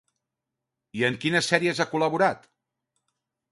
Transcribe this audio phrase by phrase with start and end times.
[1.01, 2.51] I en quines sèries ha col·laborat?